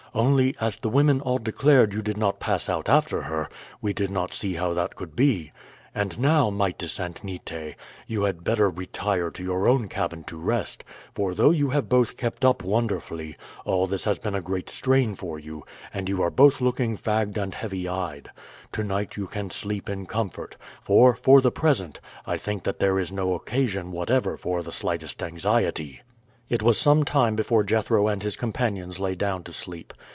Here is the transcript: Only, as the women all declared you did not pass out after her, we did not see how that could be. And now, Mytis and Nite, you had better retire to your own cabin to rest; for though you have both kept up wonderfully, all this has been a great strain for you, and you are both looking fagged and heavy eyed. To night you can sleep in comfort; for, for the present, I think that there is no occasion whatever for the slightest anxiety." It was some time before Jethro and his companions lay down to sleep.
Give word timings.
Only, 0.13 0.53
as 0.59 0.75
the 0.75 0.89
women 0.89 1.21
all 1.21 1.37
declared 1.37 1.93
you 1.93 2.01
did 2.01 2.17
not 2.17 2.41
pass 2.41 2.67
out 2.67 2.89
after 2.89 3.21
her, 3.21 3.47
we 3.81 3.93
did 3.93 4.11
not 4.11 4.33
see 4.33 4.55
how 4.55 4.73
that 4.73 4.97
could 4.97 5.15
be. 5.15 5.53
And 5.95 6.19
now, 6.19 6.49
Mytis 6.49 6.99
and 6.99 7.17
Nite, 7.23 7.77
you 8.07 8.23
had 8.23 8.43
better 8.43 8.69
retire 8.69 9.29
to 9.31 9.41
your 9.41 9.69
own 9.69 9.87
cabin 9.87 10.25
to 10.25 10.35
rest; 10.35 10.83
for 11.15 11.33
though 11.33 11.51
you 11.51 11.69
have 11.69 11.87
both 11.87 12.17
kept 12.17 12.43
up 12.43 12.61
wonderfully, 12.61 13.37
all 13.63 13.87
this 13.87 14.03
has 14.03 14.19
been 14.19 14.35
a 14.35 14.41
great 14.41 14.69
strain 14.69 15.15
for 15.15 15.39
you, 15.39 15.63
and 15.93 16.09
you 16.09 16.21
are 16.21 16.29
both 16.29 16.59
looking 16.59 16.97
fagged 16.97 17.37
and 17.37 17.53
heavy 17.55 17.87
eyed. 17.87 18.31
To 18.73 18.83
night 18.83 19.15
you 19.15 19.27
can 19.27 19.49
sleep 19.49 19.87
in 19.89 20.07
comfort; 20.07 20.57
for, 20.83 21.15
for 21.15 21.39
the 21.39 21.51
present, 21.53 22.01
I 22.27 22.35
think 22.35 22.63
that 22.63 22.79
there 22.79 22.99
is 22.99 23.13
no 23.13 23.33
occasion 23.33 23.93
whatever 23.93 24.35
for 24.35 24.61
the 24.61 24.73
slightest 24.73 25.23
anxiety." 25.23 26.01
It 26.49 26.61
was 26.61 26.77
some 26.77 27.05
time 27.05 27.37
before 27.37 27.63
Jethro 27.63 28.09
and 28.09 28.21
his 28.21 28.35
companions 28.35 28.99
lay 28.99 29.15
down 29.15 29.43
to 29.43 29.53
sleep. 29.53 29.93